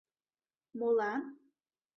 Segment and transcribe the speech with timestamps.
[0.79, 1.21] Молан?»